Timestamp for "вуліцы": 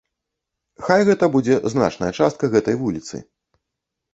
2.81-3.15